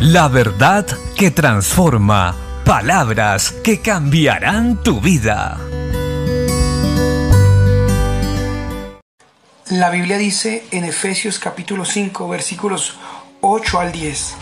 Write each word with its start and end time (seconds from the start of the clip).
La 0.00 0.28
verdad 0.28 0.86
que 1.14 1.30
transforma. 1.30 2.34
Palabras 2.64 3.52
que 3.62 3.82
cambiarán 3.82 4.82
tu 4.82 4.98
vida. 4.98 5.58
La 9.68 9.90
Biblia 9.90 10.16
dice 10.16 10.64
en 10.70 10.84
Efesios 10.84 11.38
capítulo 11.38 11.84
5 11.84 12.26
versículos 12.30 12.96
8 13.42 13.78
al 13.78 13.92
10. 13.92 14.36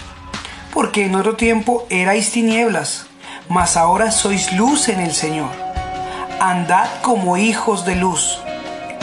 Porque 0.73 1.07
en 1.07 1.17
otro 1.17 1.35
tiempo 1.35 1.89
erais 1.91 2.31
tinieblas, 2.31 3.07
mas 3.49 3.77
ahora 3.77 4.13
sois 4.13 4.53
luz 4.53 4.89
en 4.89 5.01
el 5.01 5.13
Señor. 5.13 5.51
Andad 6.39 6.89
como 7.03 7.37
hijos 7.37 7.85
de 7.85 7.97
luz, 7.97 8.39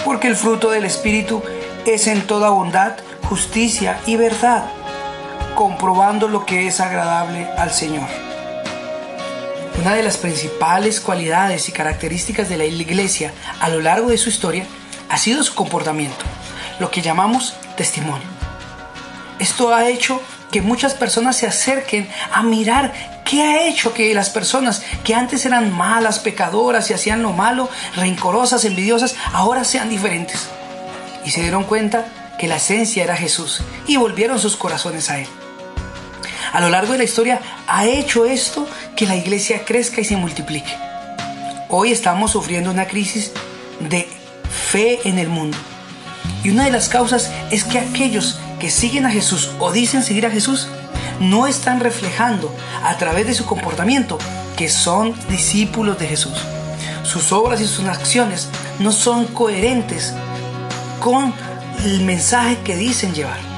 porque 0.06 0.30
el 0.30 0.38
fruto 0.38 0.72
del 0.72 0.86
Espíritu 0.86 1.44
es 1.86 2.08
en 2.08 2.22
toda 2.22 2.50
bondad, 2.50 2.94
justicia 3.24 4.00
y 4.06 4.16
verdad 4.16 4.64
comprobando 5.56 6.28
lo 6.28 6.46
que 6.46 6.68
es 6.68 6.80
agradable 6.82 7.48
al 7.58 7.72
Señor. 7.72 8.08
Una 9.80 9.96
de 9.96 10.04
las 10.04 10.18
principales 10.18 11.00
cualidades 11.00 11.70
y 11.70 11.72
características 11.72 12.50
de 12.50 12.58
la 12.58 12.66
iglesia 12.66 13.34
a 13.60 13.70
lo 13.70 13.82
largo 13.82 14.10
de 14.10 14.18
su 14.18 14.30
historia 14.30 14.66
ha 15.10 15.18
sido 15.18 15.44
su 15.44 15.56
comportamiento, 15.56 16.26
lo 16.80 16.92
que 16.92 17.02
llamamos 17.02 17.56
testimonio. 17.78 18.28
Esto 19.40 19.74
ha 19.74 19.88
hecho 19.88 20.22
que 20.52 20.62
muchas 20.62 20.94
personas 20.94 21.38
se 21.38 21.48
acerquen 21.48 22.10
a 22.32 22.44
mirar 22.44 22.94
qué 23.26 23.44
ha 23.44 23.68
hecho 23.68 23.94
que 23.94 24.14
las 24.14 24.30
personas 24.30 24.84
que 25.04 25.14
antes 25.14 25.46
eran 25.46 25.74
malas, 25.74 26.20
pecadoras 26.20 26.90
y 26.90 26.94
hacían 26.94 27.22
lo 27.22 27.34
malo, 27.34 27.70
rencorosas, 27.96 28.66
envidiosas, 28.66 29.16
ahora 29.34 29.64
sean 29.66 29.90
diferentes. 29.90 30.48
Y 31.26 31.32
se 31.32 31.42
dieron 31.42 31.64
cuenta 31.64 32.06
que 32.40 32.48
la 32.48 32.58
esencia 32.58 33.04
era 33.04 33.16
Jesús 33.16 33.62
y 33.88 33.98
volvieron 33.98 34.40
sus 34.40 34.56
corazones 34.56 35.10
a 35.10 35.20
Él 35.20 35.28
a 36.56 36.62
lo 36.62 36.70
largo 36.70 36.94
de 36.94 37.00
la 37.00 37.04
historia 37.04 37.42
ha 37.68 37.86
hecho 37.86 38.26
esto 38.26 38.66
que 38.96 39.06
la 39.06 39.18
iglesia 39.18 39.66
crezca 39.66 40.00
y 40.00 40.06
se 40.06 40.16
multiplique. 40.16 40.74
Hoy 41.68 41.92
estamos 41.92 42.32
sufriendo 42.32 42.72
una 42.72 42.88
crisis 42.88 43.34
de 43.82 44.08
fe 44.50 45.02
en 45.04 45.20
el 45.20 45.28
mundo. 45.28 45.58
Y 46.46 46.52
una 46.52 46.64
de 46.64 46.72
las 46.72 46.88
causas 46.88 47.30
es 47.52 47.66
que 47.66 47.78
aquellos 47.78 48.40
que 48.58 48.70
siguen 48.70 49.06
a 49.06 49.12
Jesús 49.12 49.52
o 49.60 49.74
dicen 49.74 50.02
seguir 50.02 50.26
a 50.26 50.32
Jesús 50.32 50.70
no 51.20 51.46
están 51.46 51.82
reflejando 51.82 52.56
a 52.86 52.96
través 52.96 53.28
de 53.28 53.34
su 53.34 53.46
comportamiento 53.46 54.18
que 54.56 54.70
son 54.70 55.14
discípulos 55.28 56.00
de 56.00 56.08
Jesús. 56.08 56.38
Sus 57.04 57.34
obras 57.34 57.60
y 57.60 57.68
sus 57.68 57.84
acciones 57.84 58.48
no 58.80 58.94
son 58.94 59.26
coherentes 59.26 60.14
con 61.02 61.34
el 61.84 62.00
mensaje 62.04 62.58
que 62.64 62.78
dicen 62.78 63.14
llevar. 63.14 63.55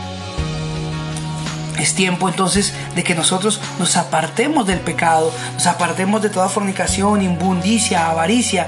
Es 1.79 1.93
tiempo 1.93 2.27
entonces 2.27 2.73
de 2.95 3.03
que 3.03 3.13
nosotros 3.13 3.61
nos 3.77 3.97
apartemos 3.97 4.65
del 4.65 4.79
pecado, 4.79 5.31
nos 5.53 5.67
apartemos 5.67 6.21
de 6.21 6.29
toda 6.29 6.49
fornicación, 6.49 7.21
inmundicia, 7.21 8.09
avaricia, 8.09 8.67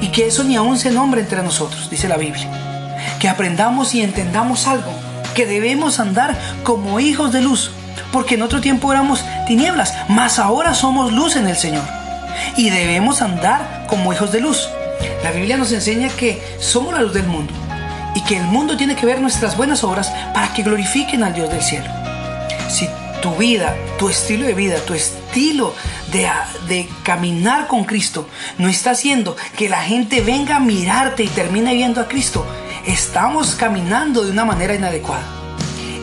y 0.00 0.08
que 0.08 0.26
eso 0.26 0.44
ni 0.44 0.56
aún 0.56 0.78
se 0.78 0.90
nombre 0.90 1.20
entre 1.20 1.42
nosotros, 1.42 1.90
dice 1.90 2.08
la 2.08 2.16
Biblia. 2.16 2.48
Que 3.18 3.28
aprendamos 3.28 3.94
y 3.94 4.02
entendamos 4.02 4.68
algo, 4.68 4.92
que 5.34 5.46
debemos 5.46 5.98
andar 5.98 6.38
como 6.62 7.00
hijos 7.00 7.32
de 7.32 7.42
luz, 7.42 7.72
porque 8.12 8.36
en 8.36 8.42
otro 8.42 8.60
tiempo 8.60 8.92
éramos 8.92 9.24
tinieblas, 9.46 9.94
mas 10.08 10.38
ahora 10.38 10.74
somos 10.74 11.12
luz 11.12 11.34
en 11.36 11.48
el 11.48 11.56
Señor. 11.56 11.84
Y 12.56 12.70
debemos 12.70 13.20
andar 13.20 13.86
como 13.88 14.12
hijos 14.12 14.30
de 14.30 14.40
luz. 14.40 14.68
La 15.24 15.32
Biblia 15.32 15.56
nos 15.56 15.72
enseña 15.72 16.08
que 16.08 16.40
somos 16.60 16.94
la 16.94 17.02
luz 17.02 17.14
del 17.14 17.26
mundo 17.26 17.52
y 18.14 18.20
que 18.22 18.36
el 18.36 18.44
mundo 18.44 18.76
tiene 18.76 18.94
que 18.94 19.06
ver 19.06 19.20
nuestras 19.20 19.56
buenas 19.56 19.82
obras 19.82 20.12
para 20.32 20.52
que 20.52 20.62
glorifiquen 20.62 21.24
al 21.24 21.34
Dios 21.34 21.50
del 21.50 21.62
cielo 21.62 22.03
si 22.74 22.88
tu 23.22 23.36
vida, 23.36 23.74
tu 23.98 24.08
estilo 24.08 24.46
de 24.46 24.52
vida, 24.52 24.78
tu 24.80 24.94
estilo 24.94 25.74
de, 26.12 26.28
de, 26.68 26.88
caminar 27.04 27.68
con 27.68 27.84
Cristo 27.84 28.28
no 28.58 28.68
está 28.68 28.90
haciendo 28.90 29.36
que 29.56 29.68
la 29.68 29.80
gente 29.82 30.20
venga 30.20 30.56
a 30.56 30.60
mirarte 30.60 31.22
y 31.22 31.28
termine 31.28 31.72
viendo 31.74 32.00
a 32.00 32.08
Cristo, 32.08 32.44
estamos 32.84 33.54
caminando 33.54 34.24
de 34.24 34.30
una 34.32 34.44
manera 34.44 34.74
inadecuada. 34.74 35.24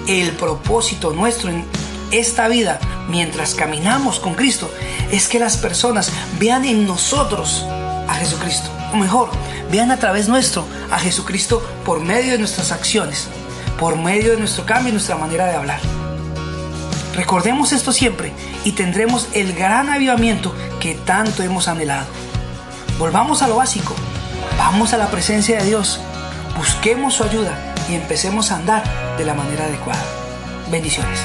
El 0.07 0.31
propósito 0.31 1.11
nuestro 1.11 1.49
en 1.49 1.65
esta 2.11 2.47
vida, 2.47 2.79
mientras 3.09 3.53
caminamos 3.53 4.19
con 4.19 4.33
Cristo, 4.33 4.71
es 5.11 5.27
que 5.27 5.39
las 5.39 5.57
personas 5.57 6.11
vean 6.39 6.65
en 6.65 6.87
nosotros 6.87 7.65
a 8.07 8.15
Jesucristo. 8.15 8.69
O 8.93 8.95
mejor, 8.97 9.29
vean 9.71 9.91
a 9.91 9.97
través 9.97 10.27
nuestro 10.27 10.65
a 10.89 10.97
Jesucristo 10.99 11.61
por 11.85 11.99
medio 11.99 12.31
de 12.31 12.39
nuestras 12.39 12.71
acciones, 12.71 13.27
por 13.79 13.95
medio 13.97 14.31
de 14.31 14.37
nuestro 14.37 14.65
cambio 14.65 14.89
y 14.89 14.93
nuestra 14.93 15.17
manera 15.17 15.45
de 15.45 15.55
hablar. 15.55 16.00
Recordemos 17.15 17.73
esto 17.73 17.91
siempre 17.91 18.31
y 18.63 18.71
tendremos 18.71 19.27
el 19.33 19.53
gran 19.53 19.89
avivamiento 19.89 20.53
que 20.79 20.95
tanto 20.95 21.43
hemos 21.43 21.67
anhelado. 21.67 22.07
Volvamos 22.97 23.41
a 23.41 23.47
lo 23.47 23.57
básico, 23.57 23.95
vamos 24.57 24.93
a 24.93 24.97
la 24.97 25.09
presencia 25.09 25.59
de 25.59 25.65
Dios, 25.65 25.99
busquemos 26.57 27.15
su 27.15 27.23
ayuda 27.23 27.73
y 27.89 27.95
empecemos 27.95 28.51
a 28.51 28.57
andar 28.57 28.83
de 29.17 29.25
la 29.25 29.33
manera 29.33 29.65
adecuada. 29.65 30.03
Bendiciones. 30.69 31.19